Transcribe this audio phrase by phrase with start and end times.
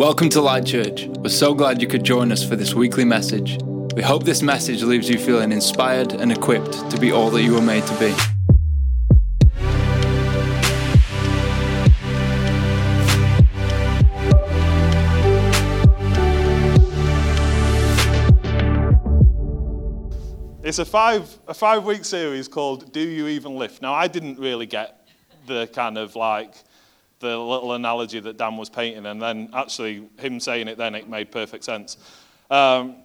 [0.00, 1.08] Welcome to Light Church.
[1.18, 3.58] We're so glad you could join us for this weekly message.
[3.94, 7.52] We hope this message leaves you feeling inspired and equipped to be all that you
[7.52, 8.14] were made to be.
[20.66, 23.82] It's a five, a five week series called Do You Even Lift?
[23.82, 25.06] Now, I didn't really get
[25.46, 26.54] the kind of like
[27.20, 31.08] the little analogy that Dan was painting, and then actually him saying it then, it
[31.08, 31.96] made perfect sense.
[32.50, 32.96] Um,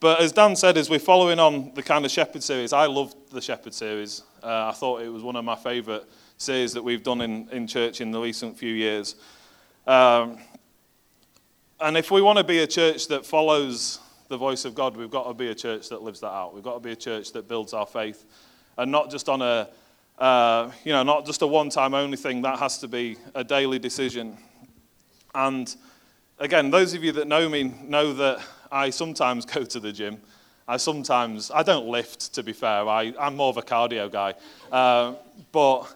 [0.00, 3.32] but as Dan said, as we're following on the kind of Shepherd series, I loved
[3.32, 4.22] the Shepherd series.
[4.42, 6.04] Uh, I thought it was one of my favourite
[6.36, 9.16] series that we've done in, in church in the recent few years.
[9.86, 10.38] Um,
[11.80, 15.10] and if we want to be a church that follows the voice of God, we've
[15.10, 16.54] got to be a church that lives that out.
[16.54, 18.26] We've got to be a church that builds our faith,
[18.76, 19.68] and not just on a,
[20.18, 22.42] uh, you know, not just a one-time only thing.
[22.42, 24.36] That has to be a daily decision.
[25.34, 25.74] And
[26.38, 30.20] again, those of you that know me know that I sometimes go to the gym.
[30.66, 32.86] I sometimes I don't lift, to be fair.
[32.86, 34.34] I, I'm more of a cardio guy,
[34.70, 35.14] uh,
[35.50, 35.94] but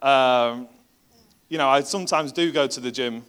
[0.00, 0.68] um,
[1.48, 3.24] you know, I sometimes do go to the gym.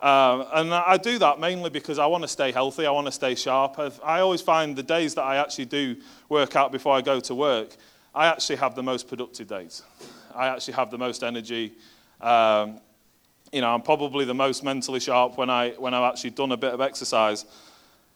[0.00, 3.12] Um, and I do that mainly because I want to stay healthy, I want to
[3.12, 3.80] stay sharp.
[4.04, 5.96] I always find the days that I actually do
[6.28, 7.76] work out before I go to work,
[8.14, 9.82] I actually have the most productive days.
[10.34, 11.72] I actually have the most energy.
[12.20, 12.80] Um,
[13.52, 16.56] you know, I'm probably the most mentally sharp when, I, when I've actually done a
[16.56, 17.44] bit of exercise.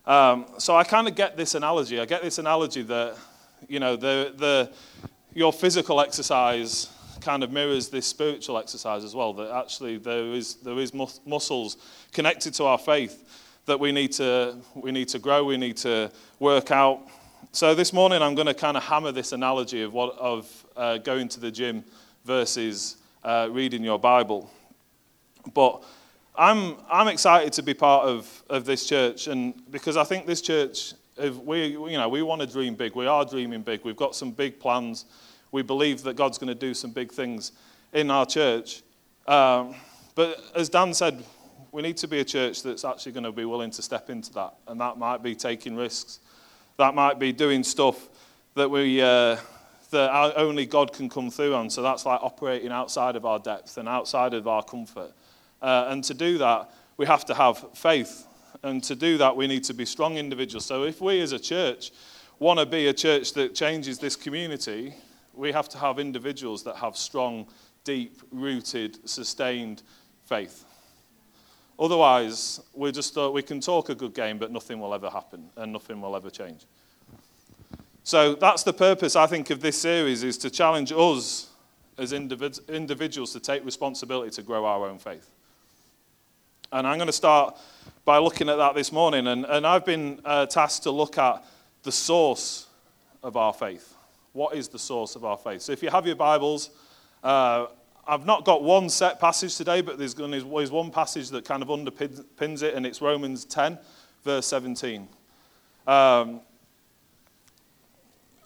[0.06, 2.00] Um, so I kind of get this analogy.
[2.00, 3.16] I get this analogy that,
[3.68, 4.72] you know, the, the,
[5.34, 6.88] your physical exercise
[7.20, 11.20] kind of mirrors this spiritual exercise as well, that actually there is, there is mus-
[11.24, 11.76] muscles
[12.12, 16.10] connected to our faith that we need, to, we need to grow, we need to
[16.40, 17.00] work out.
[17.50, 20.98] So this morning I'm going to kind of hammer this analogy of, what, of uh,
[20.98, 21.84] going to the gym
[22.24, 24.50] versus uh, reading your Bible.
[25.52, 25.82] But
[26.36, 30.40] I'm, I'm excited to be part of, of this church, and because I think this
[30.40, 30.94] church,
[31.44, 32.94] we, you know, we want to dream big.
[32.94, 33.84] We are dreaming big.
[33.84, 35.04] We've got some big plans
[35.50, 37.52] we believe that God's going to do some big things
[37.92, 38.82] in our church.
[39.26, 39.74] Um,
[40.14, 41.22] but as Dan said,
[41.70, 44.32] we need to be a church that's actually going to be willing to step into
[44.32, 44.54] that.
[44.66, 46.20] And that might be taking risks.
[46.78, 48.08] That might be doing stuff
[48.54, 49.36] that, we, uh,
[49.90, 51.70] that only God can come through on.
[51.70, 55.12] So that's like operating outside of our depth and outside of our comfort.
[55.60, 58.26] Uh, and to do that, we have to have faith.
[58.62, 60.66] And to do that, we need to be strong individuals.
[60.66, 61.92] So if we as a church
[62.38, 64.94] want to be a church that changes this community,
[65.34, 67.46] we have to have individuals that have strong,
[67.84, 69.82] deep rooted, sustained
[70.24, 70.64] faith.
[71.82, 75.50] Otherwise, we just uh, we can talk a good game, but nothing will ever happen
[75.56, 76.60] and nothing will ever change.
[78.04, 81.50] So that's the purpose, I think, of this series is to challenge us
[81.98, 85.28] as individ- individuals to take responsibility to grow our own faith.
[86.70, 87.58] And I'm going to start
[88.04, 89.26] by looking at that this morning.
[89.26, 91.44] And, and I've been uh, tasked to look at
[91.82, 92.68] the source
[93.24, 93.94] of our faith.
[94.34, 95.62] What is the source of our faith?
[95.62, 96.70] So if you have your Bibles,
[97.24, 97.66] uh,
[98.06, 101.68] I've not got one set passage today, but there's, there's one passage that kind of
[101.68, 103.78] underpins it, and it's Romans 10,
[104.24, 105.08] verse 17.
[105.86, 106.40] Um,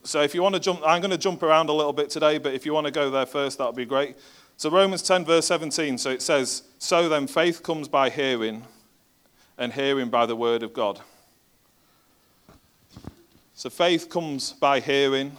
[0.05, 2.39] so if you want to jump, I'm going to jump around a little bit today,
[2.39, 4.16] but if you want to go there first, that would be great.
[4.59, 8.62] So Romans 10, verse 17, so it says, So then faith comes by hearing,
[9.59, 11.00] and hearing by the word of God.
[13.55, 15.33] So faith comes by hearing,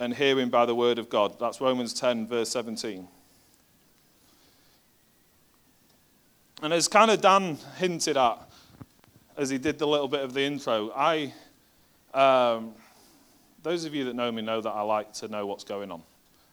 [0.00, 1.38] and hearing by the word of God.
[1.38, 3.06] That's Romans 10, verse 17.
[6.62, 8.38] And as kind of Dan hinted at
[9.36, 11.34] as he did the little bit of the intro, I,
[12.14, 12.72] um,
[13.62, 16.02] those of you that know me know that I like to know what's going on.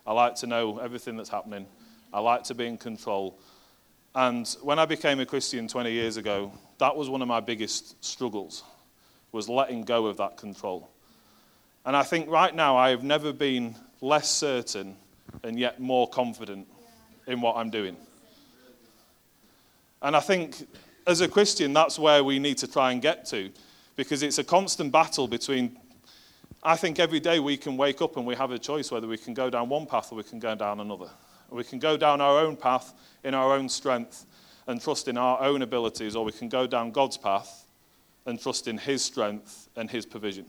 [0.06, 1.66] I like to know everything that's happening.
[2.14, 3.40] I like to be in control.
[4.14, 8.04] And when I became a Christian 20 years ago, that was one of my biggest
[8.04, 8.64] struggles,
[9.32, 10.90] was letting go of that control.
[11.86, 14.98] And I think right now I have never been less certain
[15.44, 16.68] and yet more confident
[17.26, 17.96] in what I'm doing.
[20.04, 20.68] And I think
[21.08, 23.50] as a Christian, that's where we need to try and get to
[23.96, 25.78] because it's a constant battle between.
[26.62, 29.18] I think every day we can wake up and we have a choice whether we
[29.18, 31.10] can go down one path or we can go down another.
[31.50, 34.26] We can go down our own path in our own strength
[34.68, 37.66] and trust in our own abilities, or we can go down God's path
[38.26, 40.46] and trust in His strength and His provision.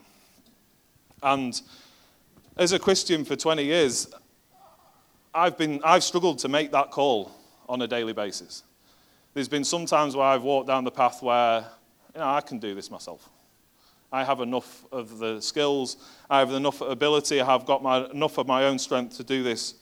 [1.23, 1.61] And
[2.57, 4.09] as a Christian for 20 years,
[5.35, 7.33] I've, been, I've struggled to make that call
[7.69, 8.63] on a daily basis.
[9.35, 11.65] There's been some times where I've walked down the path where,
[12.15, 13.29] you know, I can do this myself.
[14.13, 15.97] I have enough of the skills,
[16.31, 19.43] I have enough ability, I have got my, enough of my own strength to do
[19.43, 19.75] this.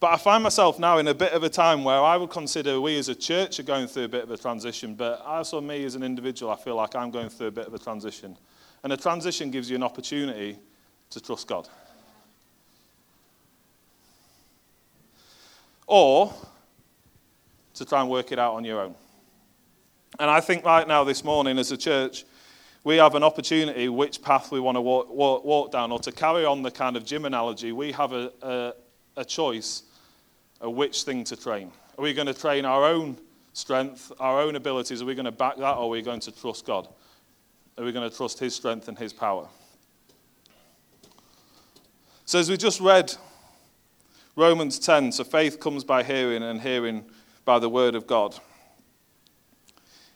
[0.00, 2.80] But I find myself now in a bit of a time where I would consider
[2.80, 5.84] we as a church are going through a bit of a transition, but also me
[5.84, 8.38] as an individual, I feel like I'm going through a bit of a transition.
[8.82, 10.58] And a transition gives you an opportunity
[11.10, 11.68] to trust God.
[15.86, 16.34] Or
[17.82, 18.94] to try and work it out on your own.
[20.18, 22.24] And I think right now, this morning, as a church,
[22.84, 25.90] we have an opportunity which path we want to walk, walk, walk down.
[25.90, 28.74] Or to carry on the kind of gym analogy, we have a, a,
[29.20, 29.82] a choice
[30.60, 31.72] of which thing to train.
[31.98, 33.16] Are we going to train our own
[33.52, 35.02] strength, our own abilities?
[35.02, 36.88] Are we going to back that, or are we going to trust God?
[37.78, 39.48] Are we going to trust His strength and His power?
[42.26, 43.12] So, as we just read
[44.36, 47.04] Romans 10, so faith comes by hearing, and hearing
[47.44, 48.38] by the word of God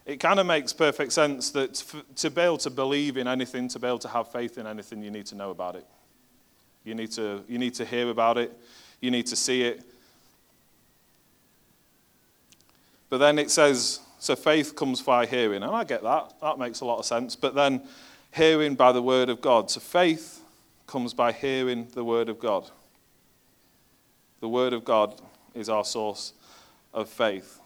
[0.07, 1.83] it kind of makes perfect sense that
[2.15, 5.03] to be able to believe in anything, to be able to have faith in anything,
[5.03, 5.85] you need to know about it.
[6.85, 8.57] You need to, you need to hear about it.
[9.01, 9.83] You need to see it.
[13.09, 15.61] But then it says, so faith comes by hearing.
[15.61, 16.35] And I get that.
[16.41, 17.35] That makes a lot of sense.
[17.35, 17.81] But then
[18.31, 19.69] hearing by the word of God.
[19.69, 20.41] So faith
[20.87, 22.71] comes by hearing the word of God.
[24.39, 25.19] The word of God
[25.53, 26.31] is our source
[26.97, 27.59] of faith.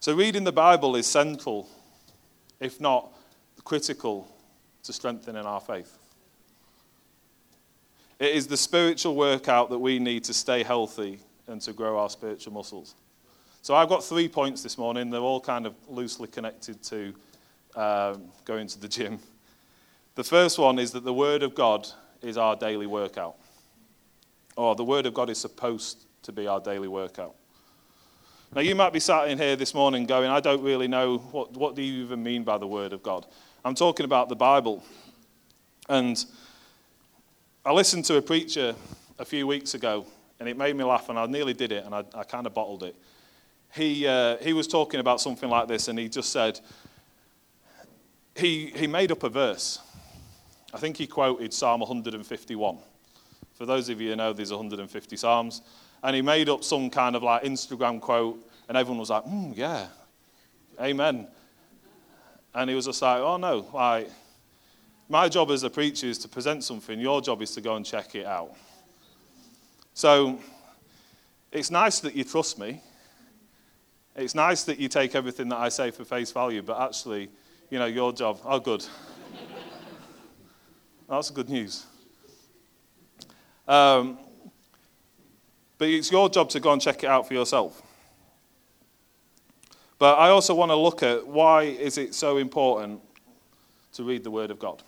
[0.00, 1.68] So, reading the Bible is central,
[2.58, 3.12] if not
[3.62, 4.28] critical,
[4.82, 5.96] to strengthening our faith.
[8.18, 12.10] It is the spiritual workout that we need to stay healthy and to grow our
[12.10, 12.96] spiritual muscles.
[13.62, 15.08] So, I've got three points this morning.
[15.08, 17.14] They're all kind of loosely connected to
[17.76, 19.20] um, going to the gym.
[20.16, 21.86] The first one is that the Word of God
[22.26, 23.36] is our daily workout,
[24.56, 27.34] or the Word of God is supposed to be our daily workout.
[28.54, 31.52] Now, you might be sat in here this morning going, I don't really know what,
[31.56, 33.26] what do you even mean by the Word of God?
[33.64, 34.82] I'm talking about the Bible.
[35.88, 36.24] And
[37.64, 38.74] I listened to a preacher
[39.18, 40.06] a few weeks ago,
[40.40, 42.54] and it made me laugh, and I nearly did it, and I, I kind of
[42.54, 42.96] bottled it.
[43.72, 46.60] He, uh, he was talking about something like this, and he just said,
[48.34, 49.80] he, he made up a verse.
[50.76, 52.76] I think he quoted Psalm 151.
[53.54, 55.62] For those of you who know, there's 150 Psalms
[56.02, 59.56] and he made up some kind of like Instagram quote, and everyone was like, mm,
[59.56, 59.86] yeah,
[60.78, 61.28] amen.
[62.54, 64.10] And he was just like, oh no, like,
[65.08, 67.86] my job as a preacher is to present something, your job is to go and
[67.86, 68.54] check it out.
[69.94, 70.38] So
[71.52, 72.82] it's nice that you trust me.
[74.14, 77.30] It's nice that you take everything that I say for face value, but actually,
[77.70, 78.84] you know, your job, oh, good.
[81.08, 81.86] That's good news.
[83.68, 84.18] Um,
[85.78, 87.82] but it's your job to go and check it out for yourself.
[89.98, 93.00] But I also want to look at why is it so important
[93.92, 94.82] to read the Word of God?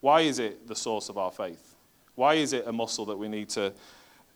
[0.00, 1.74] Why is it the source of our faith?
[2.14, 3.72] Why is it a muscle that we need to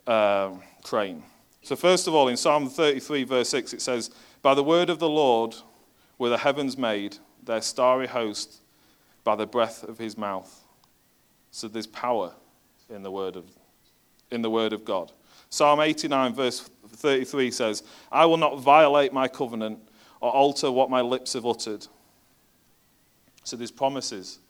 [0.06, 0.50] uh,
[0.85, 1.23] train?
[1.62, 4.11] So, first of all, in Psalm 33, verse 6, it says,
[4.43, 5.55] By the word of the Lord
[6.19, 8.61] were the heavens made, their starry host
[9.23, 10.63] by the breath of his mouth.
[11.54, 12.32] So, there's power
[12.90, 13.44] in the word of,
[14.32, 15.12] in the word of God.
[15.50, 19.78] Psalm 89, verse 33 says, I will not violate my covenant
[20.20, 21.86] or alter what my lips have uttered.
[23.44, 24.40] So there's promises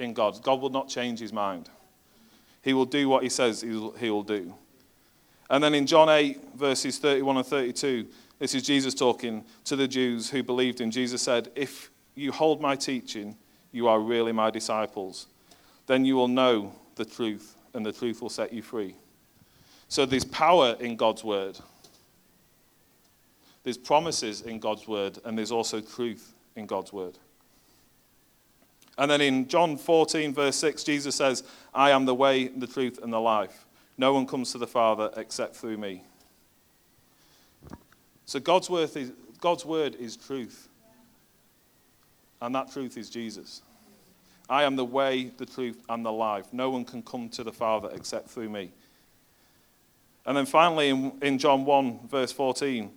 [0.00, 0.42] in God.
[0.42, 1.70] God will not change his mind.
[2.62, 4.52] He will do what he says he will do.
[5.48, 8.08] And then in John 8, verses 31 and 32,
[8.40, 10.90] this is Jesus talking to the Jews who believed him.
[10.90, 13.36] Jesus said, If you hold my teaching,
[13.70, 15.28] you are really my disciples.
[15.90, 18.94] Then you will know the truth, and the truth will set you free.
[19.88, 21.58] So there's power in God's word.
[23.64, 27.18] There's promises in God's word, and there's also truth in God's word.
[28.98, 31.42] And then in John 14, verse 6, Jesus says,
[31.74, 33.66] I am the way, the truth, and the life.
[33.98, 36.04] No one comes to the Father except through me.
[38.26, 40.68] So God's word is, God's word is truth.
[42.40, 43.62] And that truth is Jesus.
[44.50, 46.52] I am the way, the truth, and the life.
[46.52, 48.72] No one can come to the Father except through me.
[50.26, 52.90] And then finally, in, in John 1, verse 14,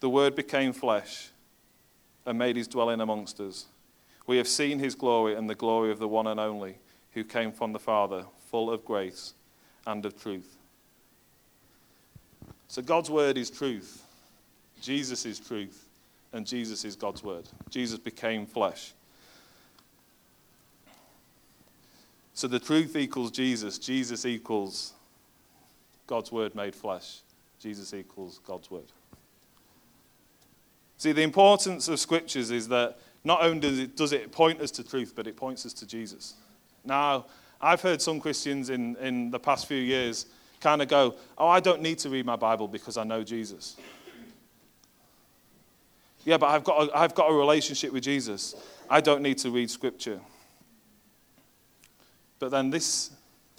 [0.00, 1.30] the Word became flesh
[2.26, 3.66] and made his dwelling amongst us.
[4.26, 6.78] We have seen his glory and the glory of the one and only
[7.12, 9.32] who came from the Father, full of grace
[9.86, 10.56] and of truth.
[12.66, 14.02] So God's Word is truth,
[14.82, 15.88] Jesus is truth,
[16.32, 17.48] and Jesus is God's Word.
[17.70, 18.92] Jesus became flesh.
[22.38, 24.92] So the truth equals Jesus, Jesus equals
[26.06, 27.22] God's word made flesh.
[27.58, 28.84] Jesus equals God's word.
[30.98, 34.70] See, the importance of scriptures is that not only does it, does it point us
[34.70, 36.34] to truth, but it points us to Jesus.
[36.84, 37.26] Now,
[37.60, 40.26] I've heard some Christians in, in the past few years
[40.60, 43.76] kind of go, Oh, I don't need to read my Bible because I know Jesus.
[46.24, 48.54] Yeah, but I've got, a, I've got a relationship with Jesus.
[48.88, 50.20] I don't need to read Scripture.
[52.38, 53.10] But then this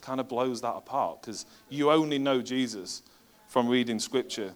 [0.02, 3.02] kind of blows that apart because you only know Jesus
[3.48, 4.54] from reading Scripture.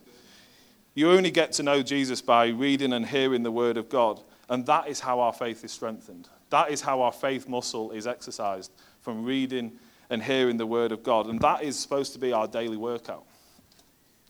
[0.96, 4.22] You only get to know Jesus by reading and hearing the Word of God.
[4.50, 6.30] And that is how our faith is strengthened.
[6.50, 9.72] That is how our faith muscle is exercised from reading
[10.10, 11.28] and hearing the Word of God.
[11.28, 13.26] And that is supposed to be our daily workout.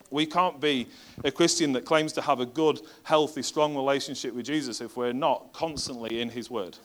[0.09, 0.88] We can't be
[1.25, 5.12] a Christian that claims to have a good, healthy, strong relationship with Jesus if we're
[5.12, 6.77] not constantly in His Word.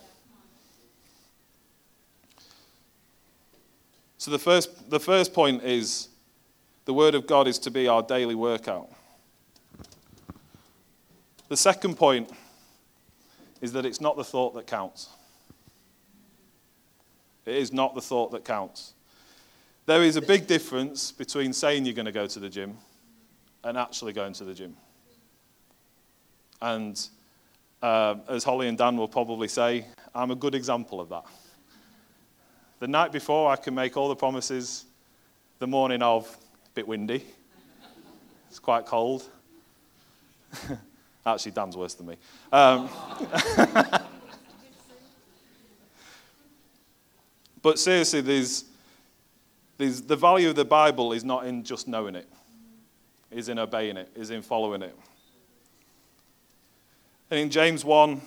[4.18, 6.08] So, the first, the first point is
[6.84, 8.88] the Word of God is to be our daily workout.
[11.48, 12.28] The second point
[13.60, 15.08] is that it's not the thought that counts.
[17.46, 18.92] It is not the thought that counts.
[19.86, 22.76] There is a big difference between saying you're going to go to the gym
[23.62, 24.76] and actually going to the gym.
[26.60, 27.00] And
[27.80, 31.24] uh, as Holly and Dan will probably say, I'm a good example of that.
[32.80, 34.84] The night before, I can make all the promises.
[35.58, 37.24] The morning of, a bit windy.
[38.48, 39.28] It's quite cold.
[41.26, 42.14] Actually, Dan's worse than me.
[42.52, 42.88] Um,
[47.62, 48.64] but seriously, there's,
[49.76, 52.28] there's, the value of the Bible is not in just knowing it,
[53.32, 54.96] is in obeying it, is in following it.
[57.28, 58.20] And in James 1,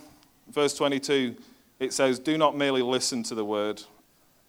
[0.49, 1.37] verse 22,
[1.79, 3.81] it says, Do not merely listen to the word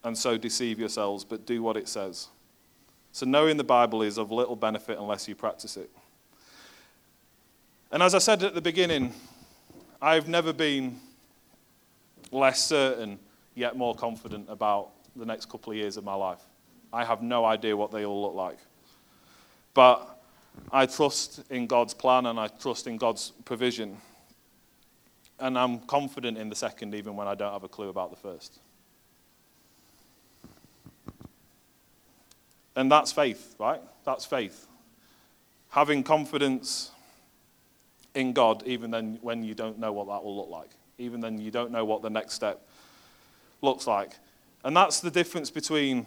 [0.05, 2.29] and so deceive yourselves, but do what it says.
[3.13, 5.91] So, knowing the Bible is of little benefit unless you practice it.
[7.91, 9.13] And as I said at the beginning,
[10.01, 10.99] I've never been
[12.31, 13.19] less certain,
[13.55, 16.41] yet more confident about the next couple of years of my life.
[16.93, 18.59] I have no idea what they all look like.
[19.75, 20.23] But
[20.71, 23.99] I trust in God's plan and I trust in God's provision.
[25.39, 28.17] And I'm confident in the second, even when I don't have a clue about the
[28.17, 28.59] first.
[32.75, 33.81] And that's faith, right?
[34.05, 34.67] That's faith.
[35.71, 36.91] Having confidence
[38.15, 41.39] in God, even then when you don't know what that will look like, even then
[41.39, 42.67] you don't know what the next step
[43.61, 44.13] looks like.
[44.65, 46.07] And that's the difference between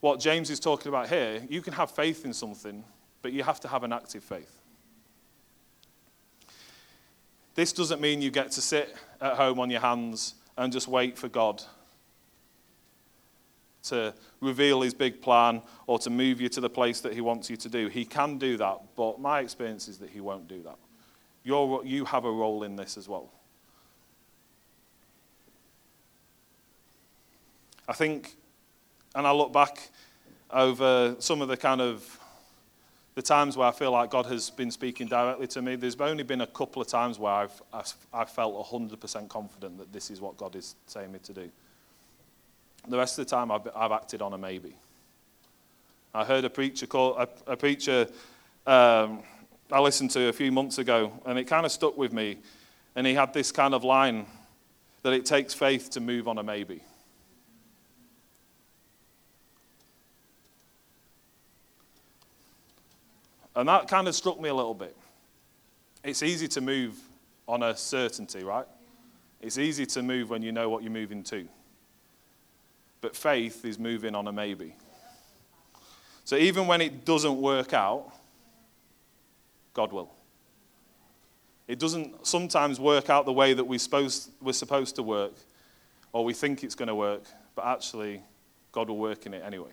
[0.00, 1.42] what James is talking about here.
[1.48, 2.84] You can have faith in something,
[3.22, 4.60] but you have to have an active faith.
[7.54, 11.16] This doesn't mean you get to sit at home on your hands and just wait
[11.16, 11.62] for God
[13.90, 17.50] to reveal his big plan or to move you to the place that he wants
[17.50, 17.88] you to do.
[17.88, 20.78] He can do that, but my experience is that he won't do that.
[21.44, 23.30] You're, you have a role in this as well.
[27.88, 28.34] I think,
[29.14, 29.90] and I look back
[30.50, 32.18] over some of the kind of
[33.16, 35.76] the times where I feel like God has been speaking directly to me.
[35.76, 40.10] There's only been a couple of times where I've, I've felt 100% confident that this
[40.10, 41.50] is what God is saying me to do.
[42.88, 44.74] The rest of the time, I've, I've acted on a maybe.
[46.14, 48.08] I heard a preacher call a, a preacher
[48.66, 49.22] um,
[49.70, 52.38] I listened to a few months ago, and it kind of stuck with me.
[52.94, 54.26] And he had this kind of line
[55.02, 56.80] that it takes faith to move on a maybe.
[63.54, 64.96] And that kind of struck me a little bit.
[66.04, 66.96] It's easy to move
[67.48, 68.66] on a certainty, right?
[69.40, 71.48] It's easy to move when you know what you're moving to.
[73.16, 74.74] Faith is moving on a maybe.
[76.24, 78.12] So even when it doesn't work out,
[79.72, 80.10] God will.
[81.66, 85.32] It doesn't sometimes work out the way that we supposed, we're supposed to work,
[86.12, 87.22] or we think it's going to work,
[87.54, 88.22] but actually,
[88.70, 89.72] God will work in it anyway.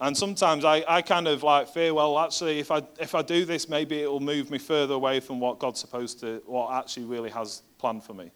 [0.00, 3.44] And sometimes I, I kind of like fear, well, actually, if I, if I do
[3.44, 7.06] this, maybe it will move me further away from what God's supposed to, what actually
[7.06, 8.30] really has planned for me.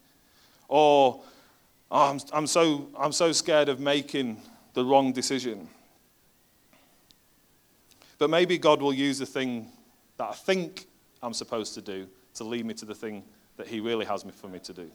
[0.66, 1.22] Or,
[1.90, 4.42] oh, I'm, I'm, so, I'm so scared of making
[4.74, 5.68] the wrong decision.
[8.18, 9.70] But maybe God will use the thing
[10.16, 10.86] that I think
[11.22, 13.22] I'm supposed to do to lead me to the thing
[13.56, 14.90] that He really has me for me to do.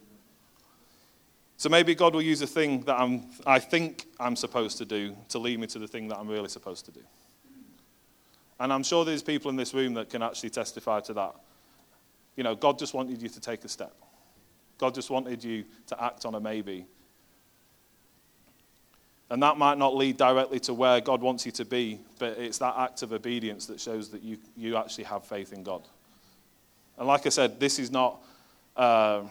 [1.57, 5.15] So maybe God will use a thing that I'm, I think I'm supposed to do
[5.29, 7.01] to lead me to the thing that I'm really supposed to do.
[8.59, 11.35] And I'm sure there's people in this room that can actually testify to that.
[12.35, 13.93] You know, God just wanted you to take a step.
[14.77, 16.85] God just wanted you to act on a maybe.
[19.29, 22.59] And that might not lead directly to where God wants you to be, but it's
[22.59, 25.83] that act of obedience that shows that you, you actually have faith in God.
[26.97, 28.23] And like I said, this is not,
[28.75, 29.21] uh,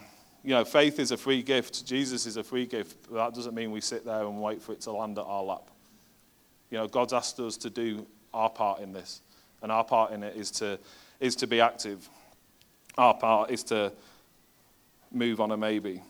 [0.47, 1.85] you know, faith is a free gift.
[1.85, 3.11] Jesus is a free gift.
[3.11, 5.69] That doesn't mean we sit there and wait for it to land at our lap.
[6.71, 9.19] You know, God's asked us to do our part in this.
[9.61, 10.79] And our part in it is to,
[11.19, 12.07] is to be active.
[12.97, 13.91] Our part is to
[15.11, 16.01] move on a maybe.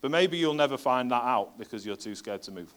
[0.00, 2.74] But maybe you'll never find that out because you're too scared to move.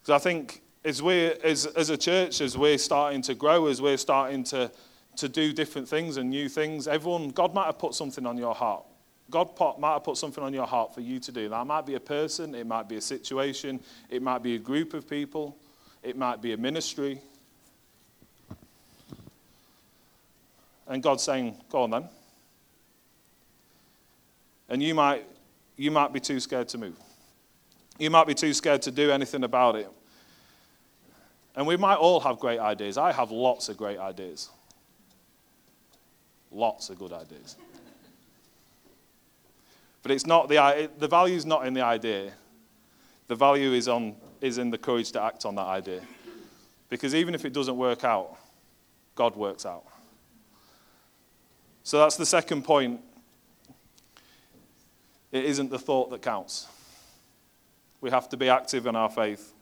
[0.00, 3.80] Because I think as, we as, as a church, as we're starting to grow, as
[3.80, 4.70] we're starting to,
[5.16, 8.54] to do different things and new things, everyone, God might have put something on your
[8.54, 8.84] heart.
[9.30, 11.48] God might have put something on your heart for you to do.
[11.48, 14.92] That might be a person, it might be a situation, it might be a group
[14.92, 15.56] of people,
[16.02, 17.20] it might be a ministry.
[20.86, 22.08] And God's saying, Go on then.
[24.68, 25.24] And you might,
[25.76, 26.96] you might be too scared to move.
[27.98, 29.88] You might be too scared to do anything about it.
[31.56, 32.98] And we might all have great ideas.
[32.98, 34.50] I have lots of great ideas.
[36.50, 37.56] Lots of good ideas.
[40.02, 42.32] But it's not the, the value is not in the idea.
[43.28, 46.02] The value is, on, is in the courage to act on that idea.
[46.90, 48.36] Because even if it doesn't work out,
[49.14, 49.84] God works out.
[51.82, 53.00] So that's the second point
[55.32, 56.68] it isn't the thought that counts.
[58.02, 59.53] We have to be active in our faith.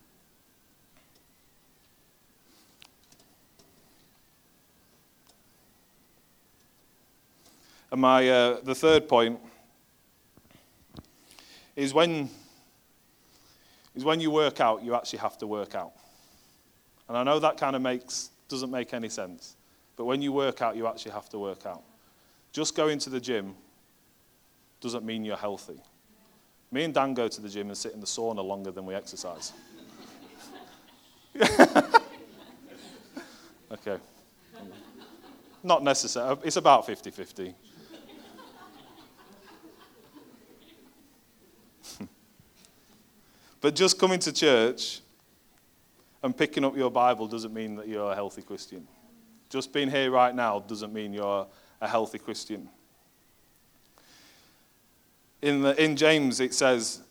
[7.92, 9.38] And my, uh, the third point
[11.76, 12.30] is when,
[13.94, 15.92] is when you work out, you actually have to work out.
[17.06, 19.56] And I know that kind of makes, doesn't make any sense.
[19.96, 21.82] But when you work out, you actually have to work out.
[22.50, 23.54] Just going to the gym
[24.80, 25.78] doesn't mean you're healthy.
[26.70, 28.94] Me and Dan go to the gym and sit in the sauna longer than we
[28.94, 29.52] exercise.
[33.70, 33.98] okay.
[35.62, 36.38] Not necessary.
[36.42, 37.54] It's about 50 50.
[43.62, 45.00] But just coming to church
[46.22, 48.86] and picking up your Bible doesn't mean that you're a healthy Christian.
[49.48, 51.46] Just being here right now doesn't mean you're
[51.80, 52.68] a healthy Christian
[55.42, 57.02] in, the, in James, it says,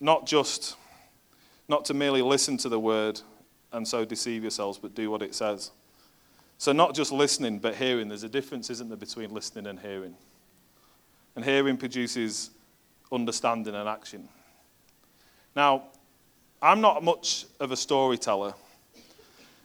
[0.00, 0.76] not just,
[1.68, 3.20] not to merely listen to the word
[3.72, 5.70] and so deceive yourselves, but do what it says.
[6.58, 8.08] So, not just listening, but hearing.
[8.08, 10.14] There's a difference, isn't there, between listening and hearing?
[11.36, 12.50] And hearing produces
[13.10, 14.28] understanding and action.
[15.54, 15.84] Now,
[16.62, 18.54] I'm not much of a storyteller.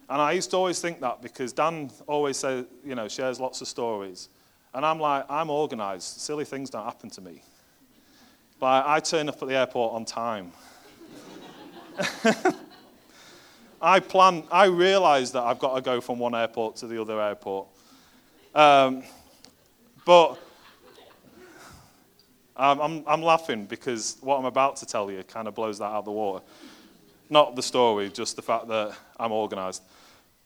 [0.10, 3.62] And I used to always think that because Dan always says, you know, shares lots
[3.62, 4.30] of stories.
[4.74, 6.20] And I'm like, I'm organized.
[6.20, 7.42] Silly things don't happen to me.
[8.60, 10.52] But I turn up at the airport on time.
[13.82, 17.22] I plan, I realize that I've got to go from one airport to the other
[17.22, 17.68] airport.
[18.54, 19.04] Um,
[20.06, 20.40] but
[22.58, 25.86] I'm, I'm, I'm laughing because what I'm about to tell you kind of blows that
[25.86, 26.44] out of the water.
[27.30, 29.84] Not the story, just the fact that I'm organized.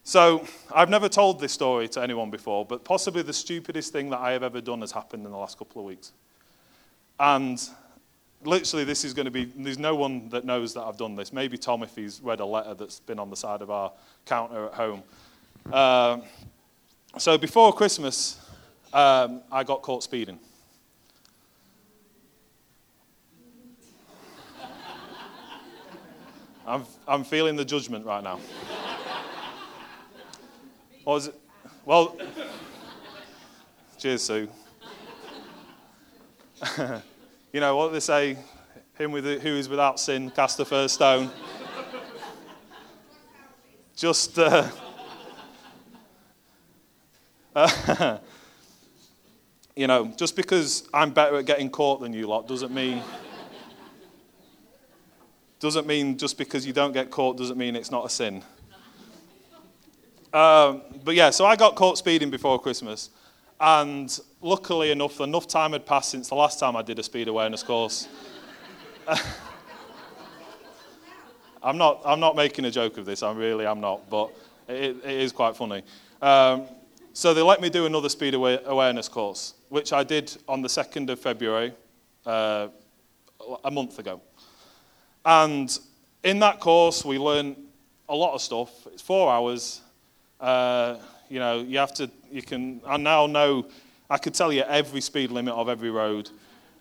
[0.03, 4.19] So, I've never told this story to anyone before, but possibly the stupidest thing that
[4.19, 6.13] I have ever done has happened in the last couple of weeks.
[7.19, 7.61] And
[8.43, 11.33] literally, this is going to be, there's no one that knows that I've done this.
[11.33, 13.91] Maybe Tom, if he's read a letter that's been on the side of our
[14.25, 15.03] counter at home.
[15.71, 16.19] Uh,
[17.17, 18.39] so before Christmas,
[18.93, 20.39] um, I got caught speeding.
[26.69, 28.39] I'm, I'm feeling the judgment right now.
[31.07, 31.35] It?
[31.83, 32.15] Well,
[33.97, 34.47] cheers, Sue.
[37.51, 38.37] You know what they say,
[38.95, 41.31] him with who is without sin cast the first stone.
[43.95, 44.69] Just, uh,
[49.75, 53.01] you know, just because I'm better at getting caught than you lot doesn't mean
[55.59, 58.43] doesn't mean just because you don't get caught doesn't mean it's not a sin.
[60.31, 63.09] Um, but yeah, so I got caught speeding before Christmas.
[63.59, 67.27] And luckily enough, enough time had passed since the last time I did a speed
[67.27, 68.07] awareness course.
[71.61, 74.31] I'm not, I'm not making a joke of this, I really am not, but
[74.69, 75.83] it, it is quite funny.
[76.21, 76.67] Um,
[77.11, 81.09] so they let me do another speed awareness course, which I did on the 2nd
[81.09, 81.73] of February,
[82.25, 82.69] uh,
[83.65, 84.21] a month ago.
[85.25, 85.77] And
[86.23, 87.55] in that course, we learned
[88.07, 88.87] a lot of stuff.
[88.87, 89.81] It's four hours.
[90.39, 90.97] Uh,
[91.29, 93.67] you know, you have to, you can, I now know
[94.09, 96.29] I could tell you every speed limit of every road.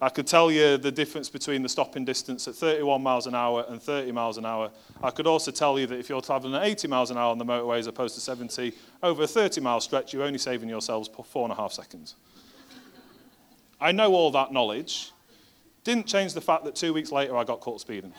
[0.00, 3.66] I could tell you the difference between the stopping distance at 31 miles an hour
[3.68, 4.70] and 30 miles an hour.
[5.02, 7.38] I could also tell you that if you're traveling at 80 miles an hour on
[7.38, 8.72] the motorway as opposed to 70,
[9.02, 12.14] over a 30 mile stretch, you're only saving yourselves four and a half seconds.
[13.80, 15.10] I know all that knowledge.
[15.88, 18.12] Didn't change the fact that two weeks later I got caught speeding.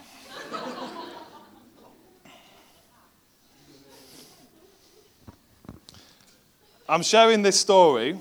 [6.89, 8.17] I'm sharing this story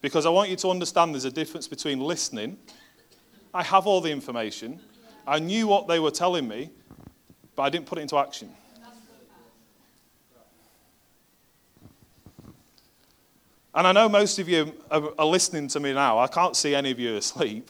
[0.00, 2.56] because I want you to understand there's a difference between listening.
[3.52, 4.80] I have all the information.
[5.26, 6.70] I knew what they were telling me,
[7.54, 8.48] but I didn't put it into action.
[13.74, 16.18] And I know most of you are, listening to me now.
[16.18, 17.68] I can't see any of you asleep.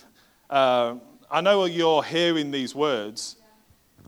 [0.52, 0.96] Uh,
[1.30, 3.36] I know you're hearing these words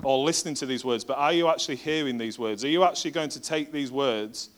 [0.02, 2.62] or listening to these words, but are you actually hearing these words?
[2.66, 4.50] Are you actually going to take these words,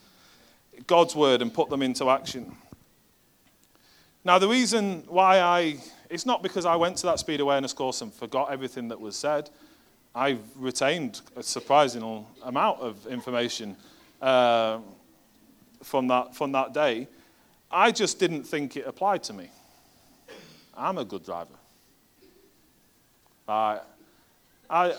[0.85, 2.53] God's word, and put them into action?
[4.25, 5.77] Now, the reason why I,
[6.09, 9.15] it's not because I went to that speed awareness course and forgot everything that was
[9.15, 9.49] said.
[10.13, 13.77] I've retained a surprising amount of information
[14.21, 14.79] uh,
[15.83, 17.07] from, that, from that day.
[17.71, 19.51] I just didn't think it applied to me.
[20.75, 21.56] I'm a good driver.
[23.47, 23.79] I,
[24.69, 24.95] I,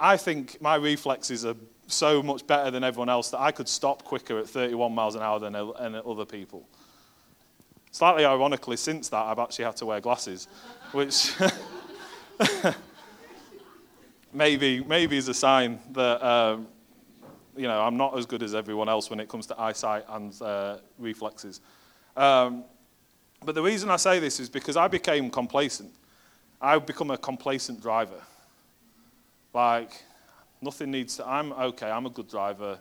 [0.00, 4.04] I think my reflexes are so much better than everyone else that I could stop
[4.04, 6.66] quicker at 31 miles an hour than, than other people.
[7.90, 10.48] Slightly ironically, since that, I've actually had to wear glasses,
[10.92, 11.32] which
[14.32, 16.66] maybe, maybe is a sign that um,
[17.56, 20.40] you know, I'm not as good as everyone else when it comes to eyesight and
[20.42, 21.60] uh, reflexes.
[22.16, 22.64] Um,
[23.44, 25.94] but the reason I say this is because I became complacent.
[26.64, 28.22] I've become a complacent driver.
[29.52, 30.02] Like,
[30.62, 32.78] nothing needs to, I'm okay, I'm a good driver.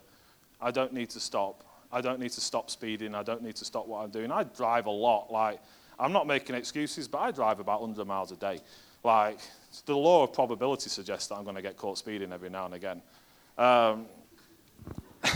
[0.61, 1.65] I don't need to stop.
[1.91, 3.13] I don't need to stop speeding.
[3.13, 4.31] I don't need to stop what I'm doing.
[4.31, 5.33] I drive a lot.
[5.33, 5.59] Like,
[5.99, 8.61] I'm not making excuses, but I drive about 100 miles a day.
[9.03, 9.39] Like,
[9.85, 12.75] the law of probability suggests that I'm going to get caught speeding every now and
[12.75, 13.01] again.
[13.57, 14.05] Um,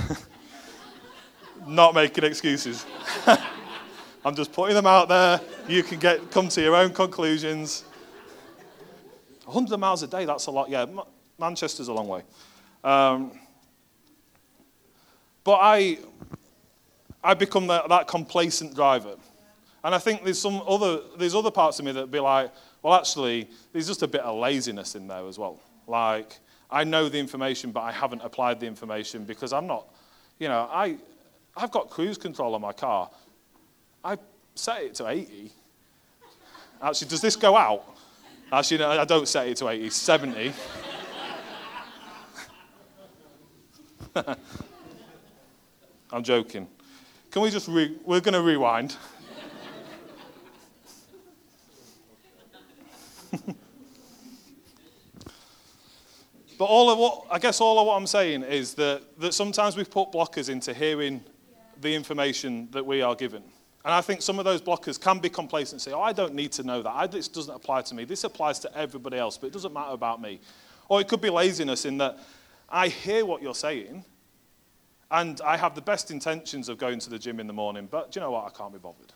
[1.67, 2.85] not making excuses.
[4.25, 5.41] I'm just putting them out there.
[5.67, 7.83] You can get come to your own conclusions.
[9.47, 10.69] 100 miles a day, that's a lot.
[10.69, 10.85] Yeah,
[11.39, 12.23] Manchester's a long way.
[12.83, 13.31] Um,
[15.43, 15.99] but I,
[17.23, 19.15] I become that, that complacent driver.
[19.83, 22.51] And I think there's some other, there's other parts of me that be like,
[22.83, 25.61] well, actually, there's just a bit of laziness in there as well.
[25.87, 29.87] Like, I know the information, but I haven't applied the information because I'm not,
[30.39, 30.97] you know, I,
[31.55, 33.09] I've got cruise control on my car.
[34.03, 34.17] I
[34.55, 35.51] set it to 80.
[36.81, 37.96] Actually, does this go out?
[38.51, 40.53] Actually, no, I don't set it to 80, 70.
[46.11, 46.67] I'm joking.
[47.29, 48.95] Can we just, re- we're going to rewind.
[56.57, 59.75] but all of what, I guess all of what I'm saying is that, that sometimes
[59.75, 61.21] we put blockers into hearing
[61.81, 63.43] the information that we are given.
[63.87, 65.93] And I think some of those blockers can be complacency.
[65.93, 66.89] Oh, I don't need to know that.
[66.89, 68.03] I, this doesn't apply to me.
[68.03, 70.41] This applies to everybody else, but it doesn't matter about me.
[70.89, 72.19] Or it could be laziness in that
[72.67, 74.03] I hear what you're saying,
[75.09, 78.11] and I have the best intentions of going to the gym in the morning, but
[78.11, 78.45] do you know what?
[78.45, 79.13] I can't be bothered.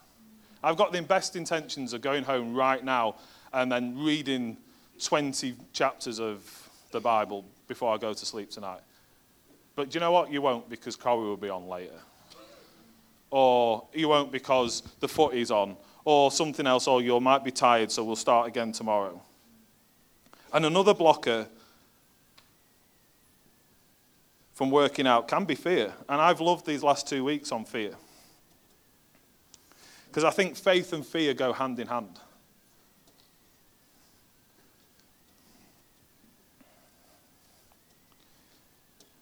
[0.63, 3.17] I've got the best intentions of going home right now
[3.51, 4.55] and then reading
[5.03, 8.79] 20 chapters of the Bible before I go to sleep tonight.
[9.75, 10.31] But do you know what?
[10.31, 11.99] You won't because Corrie will be on later.
[13.31, 15.77] Or you won't because the footy's on.
[16.03, 19.21] Or something else, or you might be tired, so we'll start again tomorrow.
[20.53, 21.47] And another blocker
[24.53, 25.93] from working out can be fear.
[26.09, 27.95] And I've loved these last two weeks on fear.
[30.07, 32.19] Because I think faith and fear go hand in hand.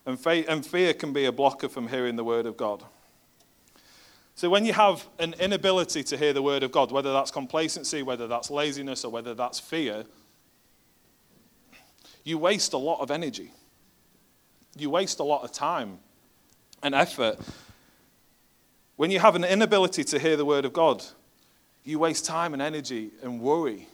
[0.05, 2.83] And, faith, and fear can be a blocker from hearing the word of God.
[4.39, 8.03] So, when you have an inability to hear the word of God, whether that's complacency,
[8.03, 10.05] whether that's laziness, or whether that's fear,
[12.23, 13.51] you waste a lot of energy
[14.77, 15.99] you waste a lot of time
[16.81, 17.37] and effort.
[18.95, 21.03] When you have an inability to hear the word of God,
[21.83, 23.87] you waste time and energy and worry.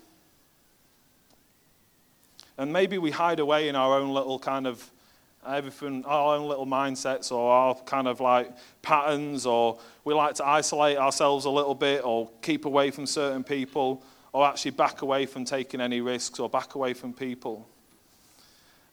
[2.57, 4.89] And maybe we hide away in our own little kind of
[5.47, 10.45] everything, our own little mindsets or our kind of like patterns, or we like to
[10.45, 14.03] isolate ourselves a little bit or keep away from certain people
[14.33, 17.67] or actually back away from taking any risks or back away from people.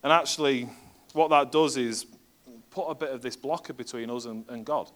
[0.03, 0.69] And actually,
[1.13, 2.05] what that does is
[2.71, 4.89] put a bit of this blocker between us and, and God.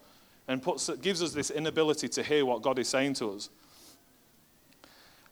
[0.48, 3.50] and puts, gives us this inability to hear what God is saying to us.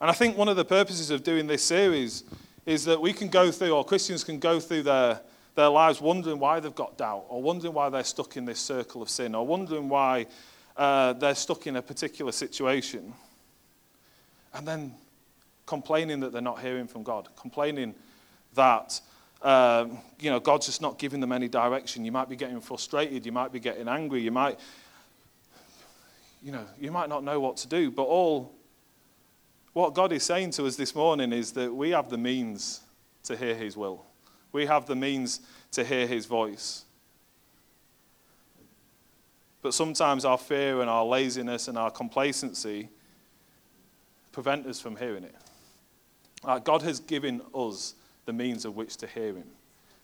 [0.02, 2.24] And I think one of the purposes of doing this series
[2.66, 5.22] is that we can go through, or Christians can go through their,
[5.56, 9.02] their lives wondering why they've got doubt, or wondering why they're stuck in this circle
[9.02, 10.28] of sin, or wondering why
[10.78, 13.13] uh, they're stuck in a particular situation.
[14.54, 14.94] And then
[15.65, 17.96] complaining that they're not hearing from God, complaining
[18.54, 19.00] that
[19.41, 22.04] um, you know, God's just not giving them any direction.
[22.04, 24.60] You might be getting frustrated, you might be getting angry, you might,
[26.41, 27.91] you know, you might not know what to do.
[27.91, 28.54] But all
[29.74, 32.82] what God is saying to us this morning is that we have the means
[33.24, 34.06] to hear His will.
[34.56, 35.41] We have the means
[35.74, 36.86] to hear His voice.
[39.62, 42.88] But sometimes our fear and our laziness and our complacency
[44.32, 45.36] prevent us from hearing it.
[46.46, 49.48] Uh, God has given us the means of which to hear Him,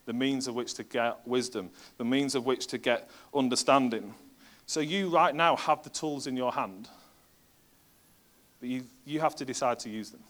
[0.06, 4.14] the means of which to get wisdom, the means of which to get understanding.
[4.66, 6.90] So you right now have the tools in your hand,
[8.60, 10.24] but you, you have to decide to use them.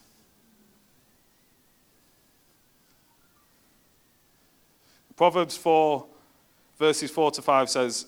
[5.22, 6.04] Proverbs 4,
[6.80, 8.08] verses 4 to 5 says,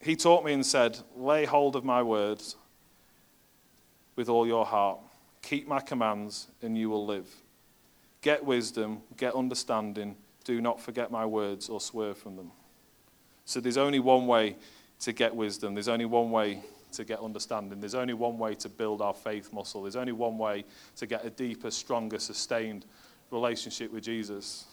[0.00, 2.54] He taught me and said, Lay hold of my words
[4.14, 5.00] with all your heart.
[5.42, 7.26] Keep my commands, and you will live.
[8.20, 10.14] Get wisdom, get understanding.
[10.44, 12.52] Do not forget my words or swerve from them.
[13.44, 14.54] So there's only one way
[15.00, 15.74] to get wisdom.
[15.74, 16.60] There's only one way
[16.92, 17.80] to get understanding.
[17.80, 19.82] There's only one way to build our faith muscle.
[19.82, 22.86] There's only one way to get a deeper, stronger, sustained
[23.32, 24.66] relationship with Jesus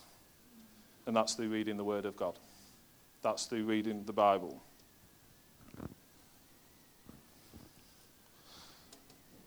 [1.06, 2.38] and that's through reading the Word of God.
[3.22, 4.62] That's through reading the Bible.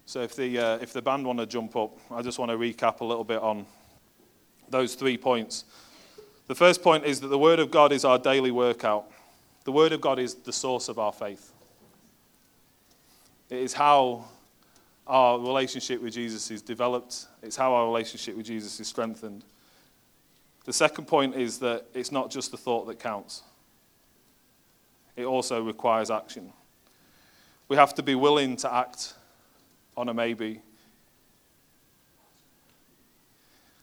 [0.09, 2.57] So, if the, uh, if the band want to jump up, I just want to
[2.57, 3.67] recap a little bit on
[4.69, 5.65] those three points.
[6.47, 9.11] The first point is that the Word of God is our daily workout.
[9.65, 11.53] The Word of God is the source of our faith.
[13.51, 14.27] It is how
[15.07, 19.45] our relationship with Jesus is developed, it's how our relationship with Jesus is strengthened.
[20.67, 23.43] The second point is that it's not just the thought that counts,
[25.15, 26.53] it also requires action.
[27.69, 29.15] We have to be willing to act
[29.97, 30.61] on a maybe.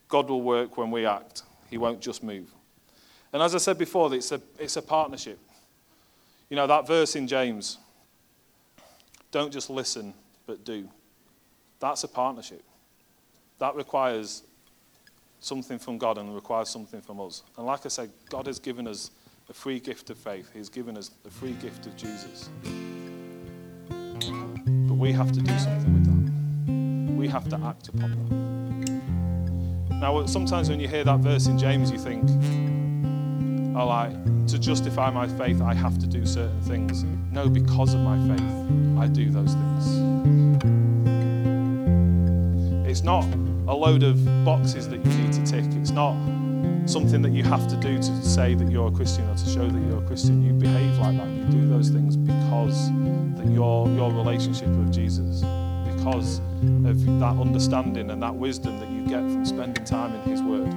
[0.09, 2.53] God will work when we act, He won't just move.
[3.31, 5.39] And as I said before, it's a, it's a partnership.
[6.49, 7.79] You know, that verse in James
[9.31, 10.13] don't just listen,
[10.45, 10.87] but do.
[11.79, 12.63] That's a partnership.
[13.57, 14.43] That requires
[15.43, 17.43] something from God and requires something from us.
[17.57, 19.11] And like I said, God has given us
[19.49, 22.49] a free gift of faith, He's given us a free gift of Jesus.
[23.89, 27.17] But we have to do something with that.
[27.17, 28.11] We have to act upon
[29.89, 29.97] that.
[29.99, 32.29] Now, sometimes when you hear that verse in James, you think,
[33.77, 34.13] oh, like,
[34.47, 37.03] to justify my faith, I have to do certain things.
[37.31, 39.97] No, because of my faith, I do those things.
[42.87, 43.25] It's not
[43.67, 45.65] a load of boxes that you need to tick.
[45.75, 46.15] It's not
[46.85, 49.67] something that you have to do to say that you're a Christian or to show
[49.67, 50.43] that you're a Christian.
[50.43, 51.29] You behave like that.
[51.29, 52.89] You do those things because
[53.37, 55.41] that your your relationship with Jesus,
[55.95, 56.39] because
[56.85, 60.73] of that understanding and that wisdom that you get from spending time in His Word.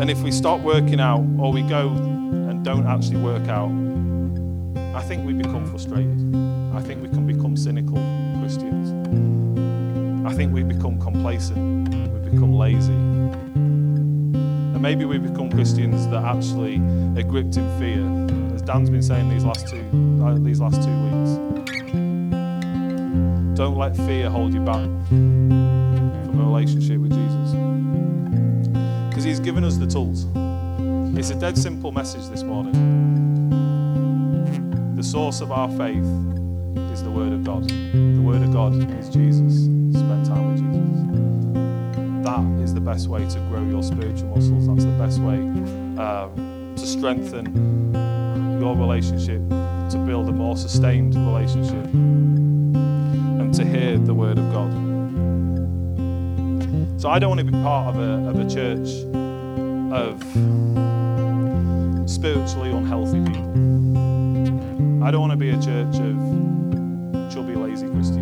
[0.00, 3.70] And if we stop working out or we go and don't actually work out,
[4.94, 6.34] I think we become frustrated.
[6.74, 7.96] I think we can become cynical
[10.42, 12.92] think we become complacent, we become lazy.
[12.92, 16.78] And maybe we become Christians that actually
[17.16, 18.04] are gripped in fear,
[18.52, 19.84] as Dan's been saying these last two,
[20.20, 21.38] uh, these last two weeks.
[23.56, 27.52] Don't let fear hold you back from a relationship with Jesus.
[29.08, 30.26] Because He's given us the tools.
[31.16, 32.74] It's a dead simple message this morning.
[34.96, 36.04] The source of our faith
[36.92, 37.68] is the Word of God.
[37.68, 39.68] The Word of God is Jesus
[42.42, 44.66] That is the best way to grow your spiritual muscles.
[44.66, 45.38] That's the best way
[46.02, 47.92] um, to strengthen
[48.60, 54.70] your relationship, to build a more sustained relationship, and to hear the Word of God.
[57.00, 59.04] So I don't want to be part of a, of a church
[59.92, 60.22] of
[62.08, 63.50] spiritually unhealthy people.
[65.04, 66.16] I don't want to be a church of
[67.32, 68.21] chubby, lazy Christians.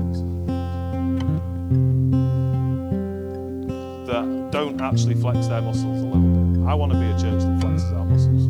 [4.50, 6.66] Don't actually flex their muscles a little bit.
[6.68, 8.48] I want to be a church that flexes our muscles.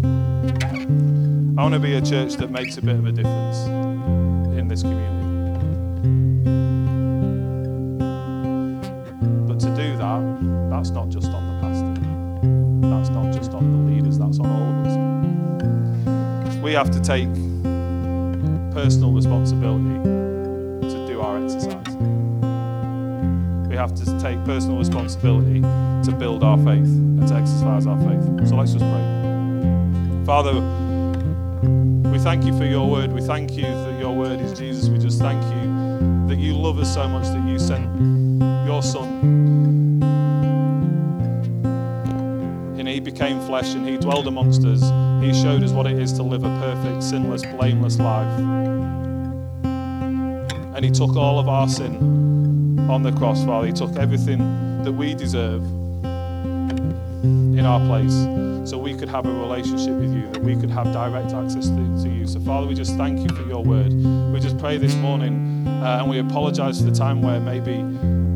[1.58, 3.58] I want to be a church that makes a bit of a difference
[4.58, 5.26] in this community.
[9.46, 11.94] But to do that, that's not just on the pastor,
[12.88, 16.56] that's not just on the leaders, that's on all of us.
[16.62, 17.28] We have to take
[18.72, 20.29] personal responsibility
[23.80, 28.48] have to take personal responsibility to build our faith and to exercise our faith.
[28.48, 30.24] So let's just pray.
[30.26, 30.52] Father,
[32.10, 33.10] we thank you for your word.
[33.10, 34.90] We thank you that your word is Jesus.
[34.90, 37.86] We just thank you that you love us so much that you sent
[38.66, 39.08] your son.
[42.78, 44.82] And he became flesh and he dwelled amongst us.
[45.24, 48.38] He showed us what it is to live a perfect, sinless, blameless life.
[50.74, 52.29] And he took all of our sin
[52.90, 53.68] on the cross, Father.
[53.68, 55.62] He took everything that we deserve
[57.22, 58.12] in our place
[58.68, 62.02] so we could have a relationship with you, that we could have direct access to,
[62.02, 62.26] to you.
[62.26, 63.92] So, Father, we just thank you for your word.
[64.32, 67.82] We just pray this morning uh, and we apologize for the time where maybe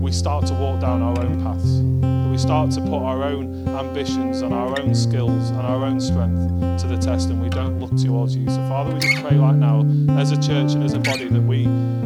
[0.01, 3.69] we start to walk down our own paths, that we start to put our own
[3.69, 7.79] ambitions and our own skills and our own strength to the test and we don't
[7.81, 8.49] look towards you.
[8.49, 9.81] So, Father, we just pray right now
[10.19, 11.64] as a church and as a body that we,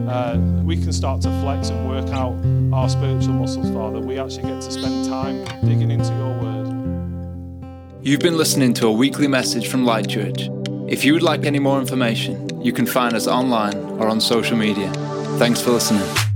[0.08, 2.34] uh, we can start to flex and work out
[2.72, 4.00] our spiritual muscles, Father.
[4.00, 6.68] We actually get to spend time digging into your word.
[8.02, 10.48] You've been listening to a weekly message from Light Church.
[10.88, 14.56] If you would like any more information, you can find us online or on social
[14.56, 14.90] media.
[15.38, 16.27] Thanks for listening.